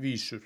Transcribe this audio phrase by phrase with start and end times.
[0.00, 0.42] vísur.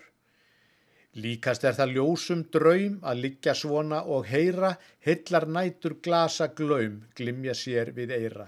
[1.19, 4.75] Líkast er það ljósum draum að liggja svona og heyra,
[5.07, 8.47] hillar nætur glasa glaum, glimja sér við eira.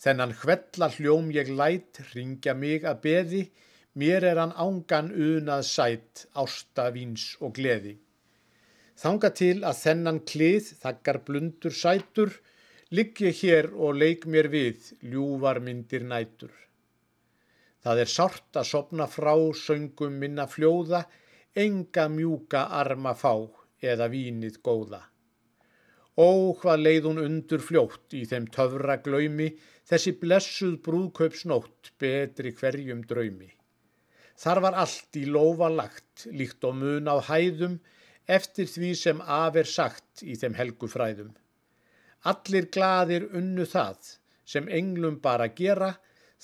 [0.00, 3.42] Þennan hvella hljóm ég læt, ringja mig að beði,
[4.00, 7.96] mér er hann ángan unað sætt, ásta víns og gleði.
[9.00, 12.36] Þanga til að þennan klið, þakkar blundur sætur,
[12.94, 16.52] ligg ég hér og leik mér við, ljúvar myndir nætur.
[17.84, 21.02] Það er sárt að sopna frá söngum minna fljóða,
[21.64, 23.34] enga mjúka arma fá
[23.84, 25.02] eða vínið góða.
[26.16, 29.50] Ó hvað leið hún undur fljótt í þeim töfra glaumi,
[29.84, 33.50] þessi blessuð brúðkaupsnótt betri hverjum draumi.
[34.40, 37.76] Þar var allt í lofa lagt, líkt og mun á hæðum,
[38.26, 41.34] eftir því sem af er sagt í þeim helgufræðum.
[42.32, 44.14] Allir gladir unnu það,
[44.48, 45.92] sem englum bara gera,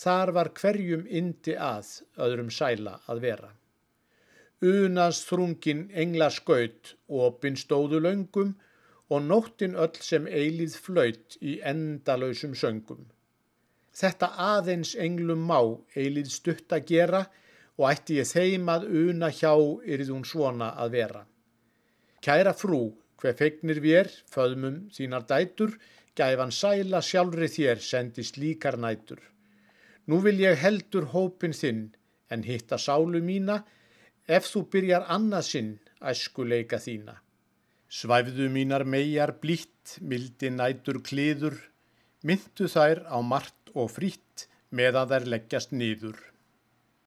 [0.00, 1.88] Þar var hverjum indi að,
[2.24, 3.50] öðrum sæla að vera.
[4.64, 8.54] Unans þrungin engla skaut, opin stóðu laungum
[9.10, 13.06] og nóttin öll sem eilið flaut í endalausum söngum.
[14.00, 15.58] Þetta aðeins englum má
[15.96, 17.22] eilið stutt að gera
[17.80, 21.24] og ætti ég þeim að una hjá yrið hún svona að vera.
[22.24, 22.82] Kæra frú,
[23.20, 25.74] hver feignir vér, föðmum þínar dætur,
[26.16, 29.20] gæfan sæla sjálfri þér sendi slíkar nætur.
[30.10, 31.82] Nú vil ég heldur hópin þinn
[32.34, 33.60] en hitta sálu mína
[34.26, 35.68] ef þú byrjar annað sinn
[36.12, 37.14] æskuleika þína.
[37.86, 41.54] Svæfðu mínar megar blítt, mildi nætur kliður,
[42.26, 46.18] myndu þær á margt og frýtt meðan þær leggjast nýður.